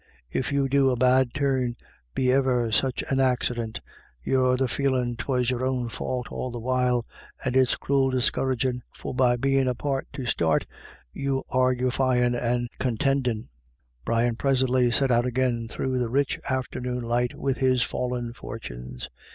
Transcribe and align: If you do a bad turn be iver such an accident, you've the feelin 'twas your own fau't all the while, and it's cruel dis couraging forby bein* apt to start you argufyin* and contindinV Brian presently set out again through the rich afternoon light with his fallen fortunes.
If 0.31 0.51
you 0.51 0.67
do 0.67 0.89
a 0.89 0.95
bad 0.95 1.31
turn 1.31 1.75
be 2.15 2.33
iver 2.33 2.71
such 2.71 3.03
an 3.11 3.19
accident, 3.19 3.81
you've 4.23 4.57
the 4.57 4.67
feelin 4.67 5.15
'twas 5.15 5.51
your 5.51 5.63
own 5.63 5.89
fau't 5.89 6.31
all 6.31 6.49
the 6.49 6.57
while, 6.57 7.05
and 7.45 7.55
it's 7.55 7.75
cruel 7.75 8.09
dis 8.09 8.31
couraging 8.31 8.81
forby 8.95 9.35
bein* 9.37 9.67
apt 9.67 10.11
to 10.13 10.25
start 10.25 10.65
you 11.13 11.43
argufyin* 11.51 12.33
and 12.33 12.67
contindinV 12.79 13.49
Brian 14.03 14.35
presently 14.35 14.89
set 14.89 15.11
out 15.11 15.27
again 15.27 15.67
through 15.67 15.99
the 15.99 16.09
rich 16.09 16.39
afternoon 16.49 17.03
light 17.03 17.35
with 17.35 17.59
his 17.59 17.83
fallen 17.83 18.33
fortunes. 18.33 19.07